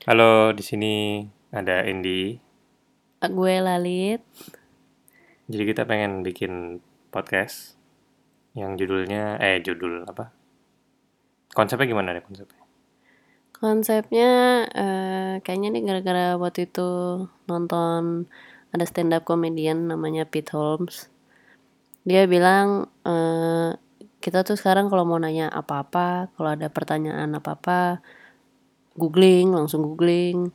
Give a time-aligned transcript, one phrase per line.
[0.00, 1.20] Halo, di sini
[1.52, 2.32] ada Andy.
[3.20, 4.24] Gue Lalit.
[5.44, 6.80] Jadi kita pengen bikin
[7.12, 7.76] podcast
[8.56, 10.32] yang judulnya eh judul apa?
[11.52, 12.64] Konsepnya gimana deh konsepnya?
[13.52, 14.30] Konsepnya
[14.72, 18.24] eh, kayaknya nih gara-gara waktu itu nonton
[18.72, 21.12] ada stand up comedian namanya Pete Holmes.
[22.08, 23.76] Dia bilang eh,
[24.24, 28.00] kita tuh sekarang kalau mau nanya apa-apa, kalau ada pertanyaan apa-apa,
[29.00, 30.52] googling langsung googling.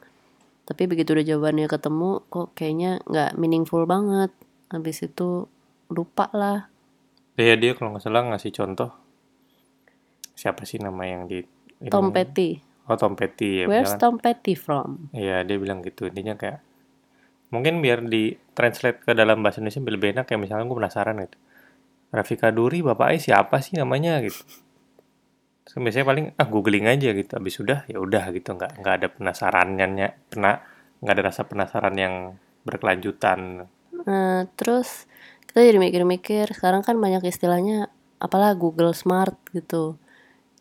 [0.66, 4.30] Tapi begitu udah jawabannya ketemu, kok kayaknya nggak meaningful banget.
[4.70, 5.50] Habis itu
[5.90, 6.70] lupa lah.
[7.36, 8.90] Dia dia kalau nggak salah ngasih contoh
[10.36, 11.42] siapa sih nama yang di
[11.90, 12.12] Tom?
[12.14, 12.60] Petty.
[12.86, 13.66] Oh Tom Petty ya.
[13.66, 14.02] Where's misalkan.
[14.02, 15.10] Tom Petty from?
[15.16, 16.62] Iya dia bilang gitu intinya kayak
[17.50, 21.38] mungkin biar di translate ke dalam bahasa Indonesia lebih enak kayak misalnya gue penasaran gitu.
[22.14, 24.40] Rafika Duri bapaknya siapa sih namanya gitu.
[25.66, 27.32] Terus biasanya paling ah googling aja gitu.
[27.34, 29.88] Habis sudah ya udah gitu nggak nggak ada penasarannya
[30.30, 30.62] pernah
[31.02, 32.16] nggak ada rasa penasaran yang
[32.64, 33.66] berkelanjutan.
[34.06, 35.10] Nah, terus
[35.46, 37.90] kita jadi mikir-mikir, sekarang kan banyak istilahnya
[38.22, 39.98] apalah Google Smart gitu.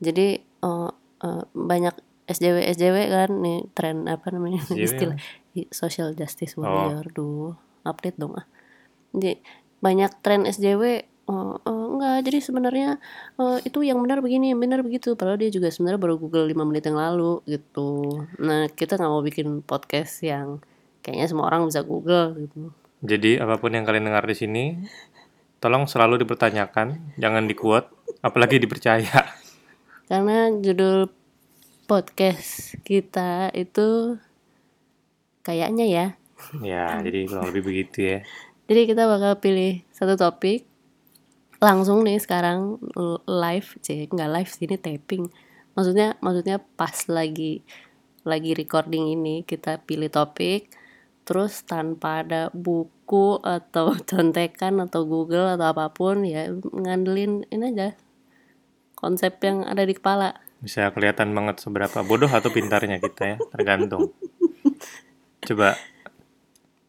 [0.01, 0.91] Jadi eh,
[1.21, 5.17] eh, banyak SJW SJW kan nih tren apa namanya SJW istilah
[5.71, 6.65] social justice Oh.
[6.65, 7.53] warrior duh
[7.85, 8.47] update dong ah.
[9.13, 9.39] Jadi
[9.79, 12.89] banyak tren SJW eh, eh, enggak jadi sebenarnya
[13.41, 16.69] eh, itu yang benar begini yang benar begitu padahal dia juga sebenarnya baru Google 5
[16.69, 18.23] menit yang lalu gitu.
[18.41, 20.61] Nah, kita nggak mau bikin podcast yang
[21.05, 22.73] kayaknya semua orang bisa Google gitu.
[23.05, 24.65] Jadi apa pun yang kalian dengar di sini
[25.61, 27.89] tolong selalu dipertanyakan, jangan dikuat,
[28.21, 29.33] apalagi dipercaya.
[30.09, 31.09] Karena judul
[31.85, 34.21] podcast kita itu
[35.45, 36.07] kayaknya ya.
[36.61, 38.19] Ya, jadi kurang lebih begitu ya.
[38.69, 40.65] Jadi kita bakal pilih satu topik
[41.65, 42.77] langsung nih sekarang
[43.25, 45.25] live, sih nggak live sih ini taping.
[45.73, 47.65] Maksudnya maksudnya pas lagi
[48.25, 50.69] lagi recording ini kita pilih topik
[51.25, 57.97] terus tanpa ada buku atau contekan atau Google atau apa pun ya ngandelin ini aja
[59.05, 60.33] konsep yang ada di kepala.
[60.65, 64.17] Bisa kelihatan banget seberapa bodoh atau pintarnya kita ya, tergantung.
[65.45, 65.77] Coba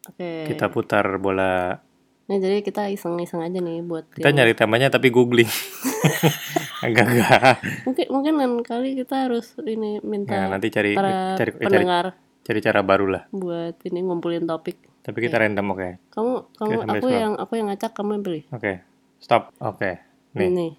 [0.08, 0.48] Oke.
[0.48, 1.84] kita putar bola.
[2.26, 5.46] Nah, jadi kita iseng-iseng aja nih buat Kita yang- nyari temanya tapi googling.
[6.86, 7.54] enggak enggak.
[7.82, 12.04] mungkin mungkin lain kali kita harus ini minta Nah, nanti cari para cari, cari pendengar
[12.42, 13.22] cari cara baru lah.
[13.30, 14.76] buat ini ngumpulin topik.
[15.00, 15.88] Tapi kita random oke.
[16.10, 17.16] Kamu kamu sampai aku stop.
[17.16, 18.42] yang aku yang ngacak kamu yang pilih.
[18.50, 18.72] Oke.
[19.16, 19.42] Stop.
[19.58, 19.90] Oke.
[20.34, 20.46] Nih.
[20.48, 20.68] Ini.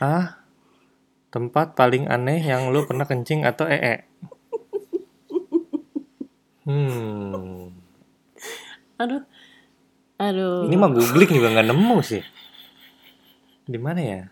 [0.00, 0.40] Ah.
[1.30, 4.00] Tempat paling aneh yang lu pernah kencing atau ee?
[6.60, 7.69] Hmm.
[9.00, 9.22] Aduh.
[10.20, 10.68] Aduh.
[10.68, 12.20] Ini mah googling juga nggak nemu sih.
[13.64, 14.22] Di mana ya?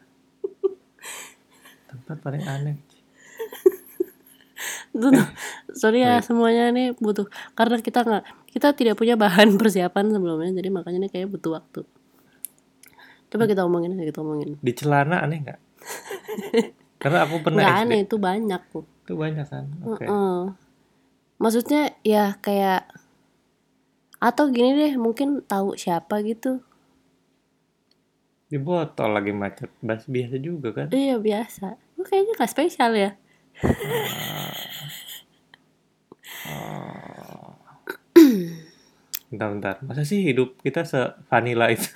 [1.89, 2.77] Tempat paling aneh.
[5.73, 10.69] Sorry ya semuanya nih butuh karena kita nggak kita tidak punya bahan persiapan sebelumnya jadi
[10.69, 11.87] makanya ini kayak butuh waktu.
[13.28, 14.57] Coba kita omongin aja kita omongin.
[14.61, 15.61] Di celana aneh nggak?
[17.03, 18.84] Karena aku pernah Nggak aneh itu banyak kok.
[19.07, 19.65] Itu banyak kan.
[19.87, 20.05] Oke.
[20.05, 20.41] Heeh.
[21.39, 22.78] Maksudnya ya kayak
[24.19, 26.59] atau gini deh mungkin tahu siapa gitu.
[28.49, 29.71] Di botol lagi macet.
[29.84, 30.89] Bas biasa juga kan.
[30.91, 31.79] Iya biasa.
[32.01, 33.11] Oh, kayaknya gak spesial ya.
[39.28, 39.77] Bentar, bentar.
[39.84, 40.97] Masa sih hidup kita se
[41.28, 41.84] vanilla itu?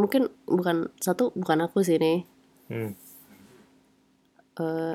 [0.00, 2.22] Mungkin bukan satu bukan aku sih nih.
[2.70, 2.94] Hmm.
[4.56, 4.94] Eh,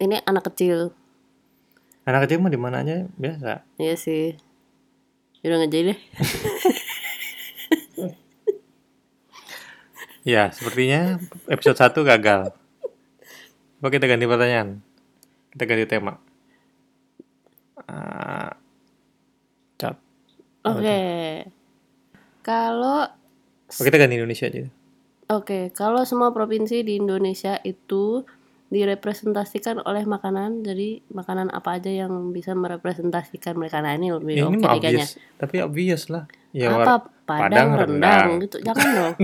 [0.00, 0.96] ini anak kecil.
[2.06, 3.66] Anak kecil mah di mana aja biasa.
[3.76, 4.38] Iya sih.
[5.42, 5.98] Udah nggak jadi deh.
[10.26, 12.50] Ya, sepertinya episode 1 gagal.
[13.78, 14.82] Coba kita ganti pertanyaan.
[15.54, 16.18] Kita ganti tema.
[17.86, 18.58] Ah,
[19.78, 19.94] cat.
[20.66, 20.98] Oke.
[22.42, 23.06] Kalau
[23.66, 24.66] Oh, kita ganti Indonesia aja.
[25.28, 28.22] oke, kalau semua provinsi di Indonesia itu
[28.66, 34.44] direpresentasikan oleh makanan, jadi makanan apa aja yang bisa merepresentasikan mereka nah ini lebih Ya,
[34.50, 35.10] ini oke obvious.
[35.38, 36.26] Tapi obvious lah.
[36.50, 38.42] Ya, apa padang, Padang, rendang, rendang.
[38.42, 39.14] gitu jangan dong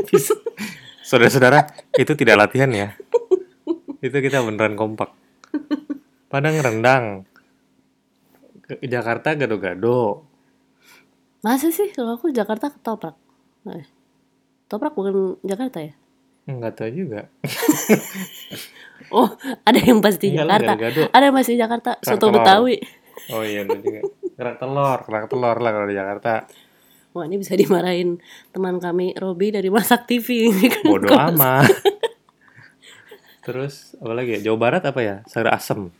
[1.10, 1.66] Saudara-saudara,
[1.98, 2.88] itu tidak latihan ya.
[4.00, 5.10] itu kita beneran kompak.
[6.30, 7.04] Padang rendang.
[8.62, 10.24] Ke Jakarta gado-gado.
[11.40, 13.16] masa sih kalau aku Jakarta ketoprak
[13.66, 13.84] Eh,
[14.68, 15.92] toprak bukan Jakarta ya
[16.48, 17.20] Enggak tahu juga.
[19.16, 19.28] oh
[19.66, 21.02] ada yang pasti Enggak lah, Jakarta gado-gado.
[21.10, 22.34] ada yang pasti Jakarta Kerak soto telur.
[22.40, 22.76] Betawi
[23.28, 24.00] Oh iya, bener juga.
[24.40, 26.48] Kerak telur, kerak telur lah kalau di Jakarta.
[27.10, 28.22] Wah ini bisa dimarahin
[28.54, 31.66] teman kami Robi dari Masak TV ini kan Bodoh amat.
[33.46, 34.50] Terus apa lagi ya?
[34.50, 35.16] Jawa Barat apa ya?
[35.26, 35.90] Sayur asem,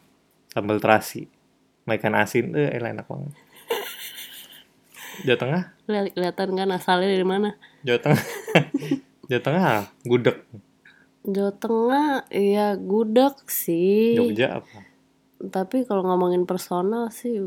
[0.55, 1.27] sambal terasi,
[1.83, 3.33] sama ikan asin, eh enak, enak banget.
[5.27, 7.59] Jawa Tengah, Lihat kelihatan kan asalnya dari mana?
[7.83, 8.23] Jawa Tengah,
[9.31, 10.37] Jawa Tengah gudeg,
[11.23, 14.19] Jawa Tengah ya gudeg sih.
[14.19, 14.79] Jogja apa?
[15.41, 17.39] Tapi kalau ngomongin personal sih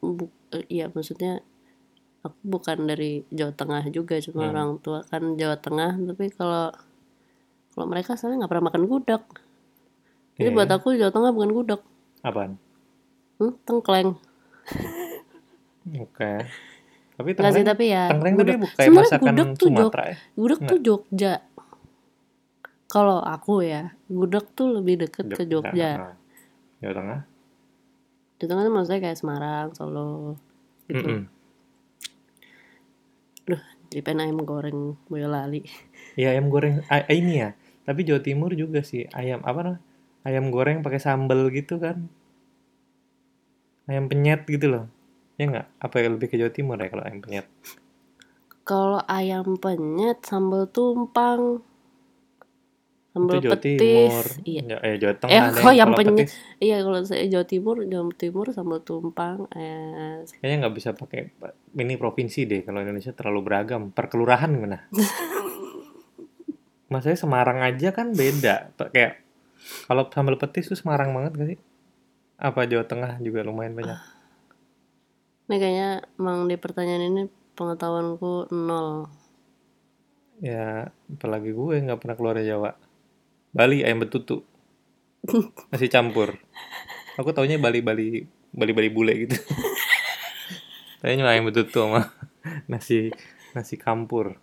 [0.00, 0.32] bu-
[0.72, 1.44] iya maksudnya
[2.26, 4.50] aku bukan dari Jawa Tengah juga cuma Hmm.
[4.52, 6.72] orang tua kan Jawa Tengah tapi kalau
[7.70, 9.22] kalau mereka soalnya nggak pernah makan gudeg.
[10.40, 10.56] Jadi Iya.
[10.56, 11.80] buat aku Jawa Tengah bukan gudeg.
[12.24, 12.56] Apaan?
[13.38, 14.10] Hmm, tengkleng.
[15.96, 16.32] Oke.
[17.20, 18.60] Tapi Enggak sih tengkleng, tapi ya tengkleng tapi gudeg.
[18.64, 20.16] bukan masakan gudeg tuh Jog, Sumatera ya?
[20.40, 21.34] gudeg tuh Jogja.
[22.88, 25.68] Kalau aku ya, gudeg tuh lebih deket ke Jogja.
[25.68, 26.14] Jawa Tengah.
[26.80, 26.92] Jawa
[28.40, 30.40] Tengah tuh maksudnya kayak Semarang, Solo,
[30.88, 31.04] gitu.
[31.04, 31.20] Mm-mm.
[33.44, 33.60] Duh,
[33.92, 35.60] jadi pengen ayam goreng Boyolali.
[36.16, 37.52] Iya ayam goreng a- ini ya.
[37.84, 39.80] Tapi Jawa Timur juga sih ayam apa namanya?
[40.24, 42.08] Ayam goreng pakai sambal gitu kan.
[43.84, 44.84] Ayam penyet gitu loh.
[45.40, 45.66] Ya nggak?
[45.80, 47.48] Apa ya lebih ke Jawa Timur ya kalau ayam penyet?
[48.60, 51.64] Kalau ayam penyet sambal tumpang.
[53.10, 53.80] Sambal Itu Jawa petis.
[53.80, 54.24] Timur.
[54.44, 54.62] Iya.
[54.68, 55.62] Ya, eh, Jawa Tengah Eh, deh.
[55.64, 56.28] kok ayam penyet?
[56.28, 59.48] petis, Iya, kalau saya Jawa Timur, Jawa Timur sambal tumpang.
[59.56, 61.32] Eh, kayaknya nggak bisa pakai
[61.74, 62.60] ini provinsi deh.
[62.60, 63.82] Kalau Indonesia terlalu beragam.
[63.96, 64.92] Per kelurahan gimana?
[66.92, 68.76] Maksudnya Semarang aja kan beda.
[68.92, 69.24] Kayak
[69.88, 71.58] kalau sambal petis tuh Semarang banget gak sih?
[72.36, 74.19] Apa Jawa Tengah juga lumayan banyak?
[75.50, 77.22] Ini kayaknya emang di pertanyaan ini
[77.58, 79.10] pengetahuanku nol.
[80.38, 82.70] Ya, apalagi gue nggak pernah keluar dari Jawa.
[83.50, 84.46] Bali ayam betutu.
[85.74, 86.38] Nasi campur.
[87.18, 88.22] Aku taunya Bali Bali
[88.54, 89.36] Bali Bali bule gitu.
[91.02, 92.08] Kayaknya ayam betutu sama
[92.70, 93.10] nasi
[93.52, 94.38] nasi campur.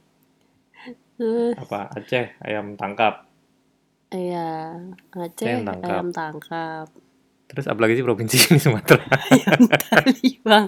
[1.17, 3.25] Eh, Apa Aceh ayam tangkap.
[4.13, 4.77] iya,
[5.15, 5.89] Aceh Ayam tangkap.
[5.89, 6.87] ayam tangkap.
[7.47, 9.07] Terus apalagi sih provinsi ini Sumatera.
[9.07, 10.65] Taliwang,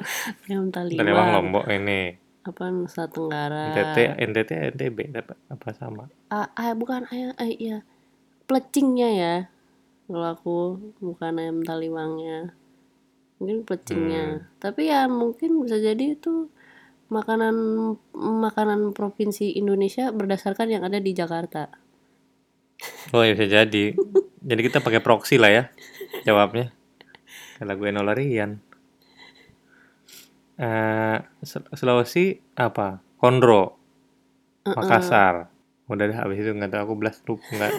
[0.48, 1.28] ayam Taliwang taliwang.
[1.36, 2.16] Lombok ini.
[2.48, 3.76] Apa Nusa Tenggara?
[3.76, 6.08] NTT NTT NTB apa, apa sama?
[6.32, 7.84] Ah, ah, bukan ayam, ah, iya.
[8.48, 9.36] Plecingnya ya.
[10.08, 10.58] Kalau aku
[11.04, 12.56] bukan ayam taliwangnya.
[13.44, 14.40] Mungkin plecingnya.
[14.40, 14.44] Hmm.
[14.58, 16.48] Tapi ya mungkin bisa jadi itu
[17.12, 17.56] makanan
[18.16, 21.68] makanan provinsi Indonesia berdasarkan yang ada di Jakarta.
[23.12, 23.94] Oh ya bisa jadi.
[24.40, 25.64] Jadi kita pakai proxy lah ya
[26.24, 26.72] jawabnya.
[27.56, 28.52] Kayak lagu Eno Larian.
[30.56, 33.00] Eh, Sul- Sulawesi apa?
[33.16, 33.80] Kondro,
[34.62, 34.76] Uh-uh.
[34.76, 35.48] Makassar.
[35.86, 37.72] Udah dah habis itu nggak tahu aku belas lupa nggak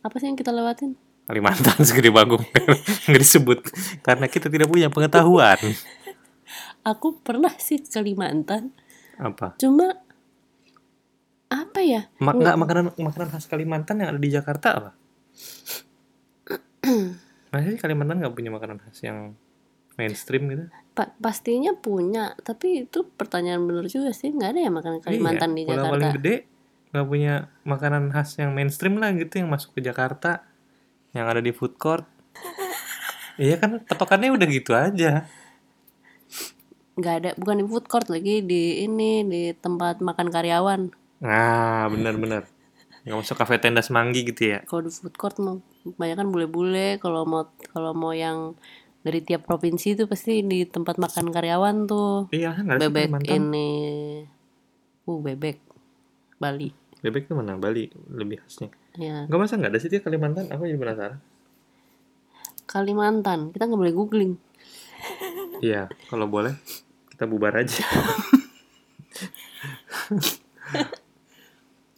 [0.00, 0.94] Apa sih yang kita lewatin?
[1.26, 2.38] Kalimantan segede bagong
[3.10, 3.58] nggak disebut
[4.00, 5.58] karena kita tidak punya pengetahuan
[6.84, 8.70] Aku pernah sih ke Kalimantan.
[9.18, 9.98] apa Cuma
[11.46, 12.06] apa ya?
[12.16, 14.90] Ma- nggak makanan makanan khas Kalimantan yang ada di Jakarta apa
[17.48, 19.32] Masa sih Kalimantan nggak punya makanan khas yang
[19.94, 20.64] mainstream gitu?
[20.92, 24.28] Pa- pastinya punya, tapi itu pertanyaan bener juga sih.
[24.28, 25.92] nggak ada ya makanan Kalimantan Iya, di Jakarta.
[25.92, 26.34] paling gede
[26.86, 30.44] nggak punya makanan khas yang mainstream lah gitu yang masuk ke Jakarta
[31.12, 32.04] yang ada di food court.
[33.36, 35.28] Iya kan patokannya udah gitu aja.
[36.96, 40.80] Nggak ada bukan di food court lagi di ini di tempat makan karyawan.
[41.20, 42.48] Nah bener-bener
[43.06, 44.58] nggak masuk kafe tenda semanggi gitu ya?
[44.66, 46.98] Kalau di food court mau kebanyakan bule-bule.
[46.98, 48.58] Kalau mau kalau mau yang
[49.06, 52.26] dari tiap provinsi itu pasti di tempat makan karyawan tuh.
[52.34, 53.70] Iya nggak ada sih bebek Kalimantan ini.
[55.06, 55.58] Uh bebek.
[56.42, 56.68] Bali.
[57.00, 58.74] Bebek tuh mana Bali lebih khasnya.
[58.98, 60.50] Ya nggak masa nggak ada sih dia Kalimantan?
[60.50, 61.22] Aku jadi penasaran.
[62.66, 63.54] Kalimantan.
[63.54, 64.34] Kita nggak boleh googling.
[65.62, 66.58] Iya kalau boleh
[67.16, 67.80] kita bubar aja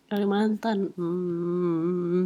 [0.08, 2.22] Kalimantan hmm.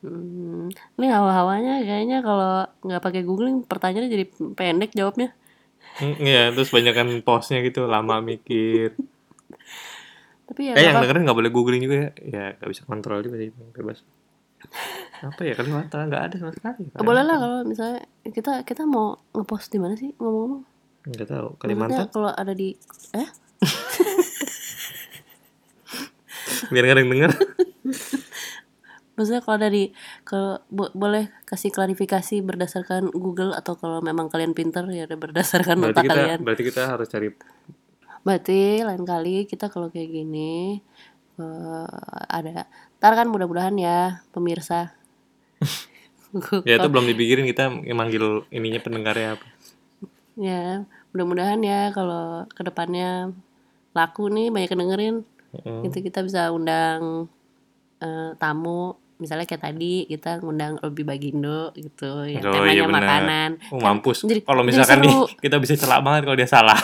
[0.00, 0.72] Hmm.
[0.96, 4.24] ini hawa-hawanya kayaknya kalau nggak pakai googling pertanyaannya jadi
[4.56, 5.36] pendek jawabnya.
[6.00, 8.96] Mm, iya terus banyak kan postnya gitu lama mikir.
[10.48, 12.10] Tapi ya eh yang apa- dengerin nggak boleh googling juga ya.
[12.24, 14.00] Ya nggak bisa kontrol juga sih bebas.
[15.20, 16.08] Apa ya Kalimantan?
[16.08, 16.88] Nggak ada sama sekali.
[16.96, 20.64] Oh, boleh lah kalau misalnya kita kita mau ngepost di mana sih ngomong-ngomong?
[21.00, 22.06] nggak tahu Maksudnya Kalimantan?
[22.12, 22.76] kalau ada di
[23.16, 23.28] eh
[26.70, 27.30] biar nggak ada yang denger
[29.18, 29.92] maksudnya kalau di
[30.24, 30.40] ke
[30.72, 36.04] bo- boleh kasih klarifikasi berdasarkan Google atau kalau memang kalian pinter ya berdasarkan berarti otak
[36.08, 36.38] kita kalian.
[36.40, 37.28] berarti kita harus cari
[38.20, 40.76] Berarti lain kali kita kalau kayak gini
[41.40, 41.88] eh,
[42.28, 42.68] ada
[43.00, 44.92] ntar kan mudah-mudahan ya pemirsa.
[46.68, 49.46] ya itu belum dipikirin kita manggil ininya pendengarnya apa
[50.38, 53.34] ya mudah-mudahan ya kalau ke depannya
[53.92, 55.16] laku nih banyak yang dengerin
[55.52, 55.84] Heeh.
[55.84, 57.28] itu kita bisa undang
[57.98, 62.96] eh, tamu misalnya kayak tadi kita ngundang Robi Bagindo gitu yang Oh, temanya iya benar.
[62.96, 64.22] makanan Oh, Kan mampus.
[64.22, 65.24] jadi- Kalau jadi misalkan nih seru.
[65.36, 66.76] kita bisa celak banget kalau dia salah.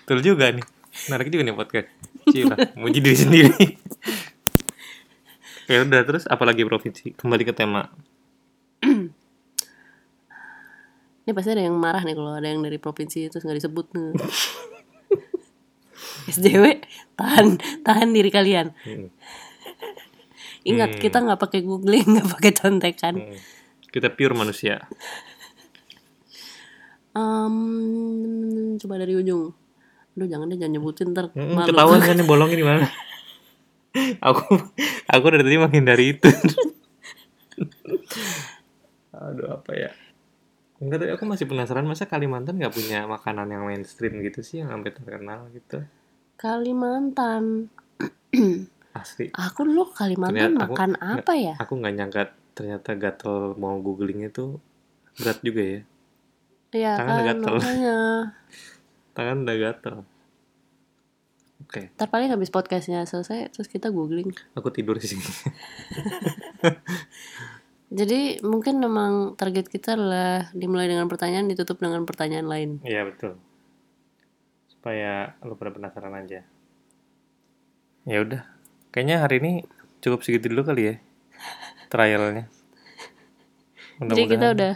[0.00, 0.62] Betul juga nih.
[1.06, 1.86] Menarik juga nih podcast.
[2.26, 3.54] Cila, muji diri sendiri.
[5.68, 7.12] ya udah terus apalagi provinsi?
[7.12, 7.84] Kembali ke tema.
[11.20, 14.10] ini pasti ada yang marah nih kalau ada yang dari provinsi terus nggak disebut nih.
[16.26, 16.64] SJW
[17.14, 17.46] tahan
[17.80, 19.08] tahan diri kalian Hmm.
[20.62, 23.38] ingat kita nggak pakai googling nggak pakai contekan Hmm.
[23.86, 24.84] Kita pure manusia.
[27.16, 27.56] Em,
[28.76, 29.56] coba dari ujung
[30.12, 32.84] Aduh jangan deh jangan nyebutin ntar Hmm, malu ketahuan kan nih bolongnya di mana?
[34.20, 34.44] aku
[35.08, 36.28] aku dari tadi menghindari itu.
[39.12, 39.90] Aduh apa ya?
[40.76, 44.68] Enggak tapi aku masih penasaran masa Kalimantan nggak punya makanan yang mainstream gitu sih yang
[44.68, 45.80] sampai terkenal gitu.
[46.36, 47.72] Kalimantan
[48.96, 49.28] Asli.
[49.32, 51.54] Aku dulu Kalimantan Ternyata aku- makan apa ya?
[51.56, 54.56] Aku nggak nyangka ternyata gatel mau googling itu
[55.16, 55.80] berat juga ya.
[56.72, 57.54] Iya tangan kan gatel.
[57.56, 57.96] makanya
[59.16, 59.96] Tangan udah gatel.
[61.56, 65.24] Oke, Ntar paling habis podcastnya selesai Terus kita googling aku tidur di sini.
[67.90, 73.40] Jadi mungkin memang target kita adalah Dimulai dengan pertanyaan Ditutup dengan pertanyaan lain Iya betul.
[74.86, 76.46] Supaya lu pada penasaran aja.
[78.06, 78.46] Ya udah,
[78.94, 79.52] kayaknya hari ini
[79.98, 80.94] cukup segitu dulu kali ya
[81.90, 82.46] trialnya.
[83.98, 84.74] Jadi kita udah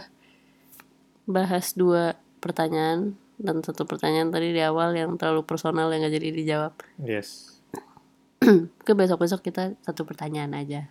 [1.31, 6.29] Bahas dua pertanyanyaan Dan satu pertanyaan tadi di awal Yang terlalu personal yang gak jadi
[6.33, 7.61] dijawab Yes.
[8.85, 10.89] Ke besok-besok kita Satu pertanyaan aja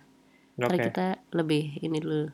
[0.55, 0.63] Oke.
[0.63, 2.31] Ntar kita lebih ini dulu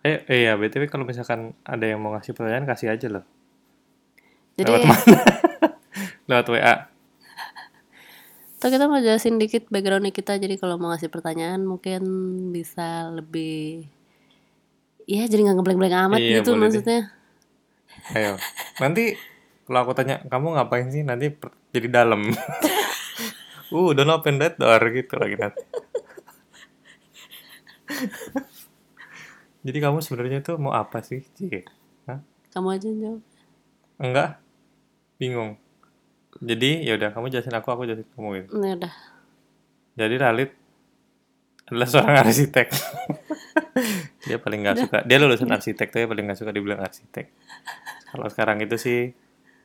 [0.00, 3.24] Eh, eh ya, BTW kalau misalkan ada yang mau ngasih pertanyaan kasih aja loh.
[4.60, 5.18] Jadi Lewat mana?
[6.28, 6.74] Lewat WA.
[8.60, 12.04] Atau kita mau jelasin dikit backgroundnya kita Jadi kalau mau ngasih pertanyaan Mungkin
[12.52, 13.88] bisa lebih
[15.08, 16.64] Iya jadi nggak ngeblank-blank amat Iya, gitu boleh deh.
[16.68, 17.00] maksudnya
[18.16, 18.40] Ayo.
[18.80, 19.14] Nanti
[19.68, 21.06] kalau aku tanya, kamu ngapain sih?
[21.06, 21.30] Nanti
[21.70, 22.26] jadi dalam.
[23.74, 25.62] uh, don't open that door gitu lagi nanti.
[29.66, 31.22] jadi kamu sebenarnya tuh mau apa sih?
[32.08, 32.18] Hah?
[32.50, 33.22] Kamu aja jawab
[34.00, 34.40] Enggak?
[35.20, 35.60] Bingung.
[36.40, 38.56] Jadi ya udah kamu jelasin aku, aku jelasin kamu gitu.
[38.56, 38.94] Ya udah
[40.00, 40.50] Jadi Ralit
[41.68, 42.66] adalah seorang arsitek.
[44.26, 44.98] dia paling nggak suka.
[45.04, 47.28] Dia lulusan arsitek tuh ya paling nggak suka dibilang arsitek.
[48.08, 49.12] Kalau sekarang itu sih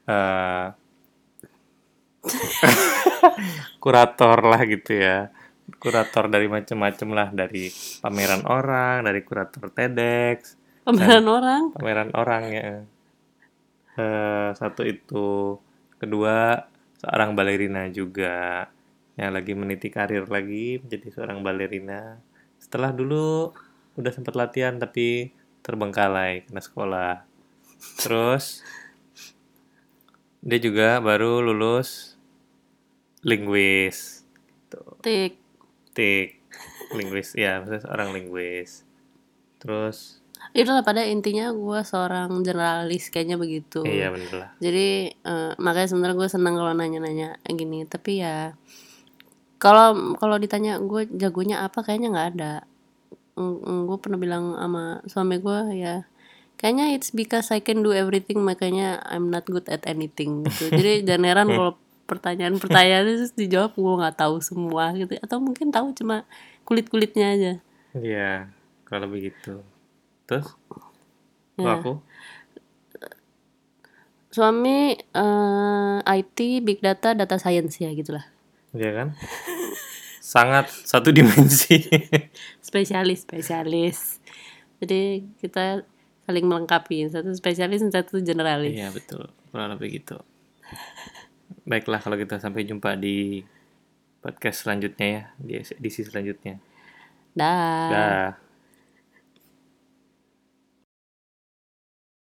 [0.06, 0.68] eh
[3.84, 5.32] kurator lah gitu ya.
[5.80, 7.72] Kurator dari macam-macam lah dari
[8.04, 12.86] pameran orang, dari kurator TEDx, Pameran orang pameran orang ya.
[13.96, 15.60] Eh, satu itu,
[15.96, 16.68] kedua
[17.00, 18.68] seorang balerina juga
[19.16, 22.20] yang lagi meniti karir lagi menjadi seorang balerina.
[22.60, 23.56] Setelah dulu
[23.96, 25.32] udah sempat latihan tapi
[25.64, 27.14] terbengkalai karena sekolah.
[28.04, 28.60] Terus
[30.44, 32.20] dia juga baru lulus
[33.24, 34.28] linguis.
[34.68, 35.46] Tuh Tik
[35.96, 36.44] tik
[36.92, 38.84] linguis ya maksudnya seorang linguis
[39.58, 40.20] terus
[40.56, 43.84] Itu lah pada intinya gue seorang generalis kayaknya begitu.
[43.84, 44.50] Iya bener lah.
[44.64, 47.84] Jadi eh, makanya sebenarnya gue senang kalau nanya-nanya gini.
[47.84, 48.56] Tapi ya
[49.60, 52.54] kalau kalau ditanya gue jagonya apa kayaknya nggak ada.
[53.60, 56.08] Gue pernah bilang sama suami gue ya
[56.56, 60.48] kayaknya it's because I can do everything makanya I'm not good at anything.
[60.48, 60.72] Gitu.
[60.72, 61.76] Jadi jangan heran kalau
[62.08, 65.20] pertanyaan-pertanyaan itu dijawab gue nggak tahu semua gitu.
[65.20, 66.24] Atau mungkin tahu cuma
[66.64, 67.54] kulit-kulitnya aja.
[67.92, 68.48] Iya
[68.88, 69.60] kalau begitu
[70.26, 70.58] terus?
[71.56, 71.80] Ya.
[71.80, 72.04] aku
[74.36, 78.28] suami eh, IT big data data science ya gitulah.
[78.76, 79.08] Iya kan?
[80.20, 81.88] Sangat satu dimensi.
[82.68, 84.20] Spesialis spesialis.
[84.84, 85.88] Jadi kita
[86.28, 88.76] saling melengkapi satu spesialis dan satu generalis.
[88.76, 89.32] Iya betul.
[89.56, 90.20] Kurang lebih gitu.
[91.64, 93.40] Baiklah kalau kita sampai jumpa di
[94.20, 96.60] podcast selanjutnya ya di edisi selanjutnya.
[97.32, 97.88] Dah.
[97.88, 98.45] Dah